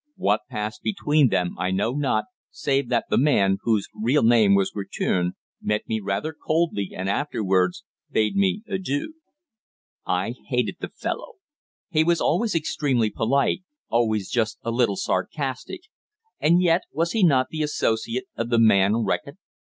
What 0.15 0.41
passed 0.49 0.81
between 0.81 1.27
them 1.29 1.55
I 1.59 1.69
know 1.69 1.91
not, 1.93 2.25
save 2.49 2.89
that 2.89 3.05
the 3.11 3.19
man, 3.19 3.59
whose 3.61 3.87
real 3.93 4.23
name 4.23 4.55
was 4.55 4.71
Guertin, 4.71 5.33
met 5.61 5.87
me 5.87 5.99
rather 5.99 6.33
coldly 6.33 6.89
and 6.97 7.07
afterwards 7.07 7.83
bade 8.09 8.35
me 8.35 8.63
adieu. 8.67 9.13
I 10.03 10.33
hated 10.47 10.77
the 10.79 10.89
fellow. 10.89 11.33
He 11.91 12.03
was 12.03 12.19
always 12.19 12.55
extremely 12.55 13.11
polite, 13.11 13.61
always 13.89 14.27
just 14.31 14.57
a 14.63 14.71
little 14.71 14.95
sarcastic, 14.97 15.81
and 16.39 16.63
yet, 16.63 16.81
was 16.91 17.11
he 17.11 17.23
not 17.23 17.49
the 17.51 17.61
associate 17.61 18.25
of 18.35 18.49
the 18.49 18.57
man 18.59 19.05
Reckitt? 19.05 19.37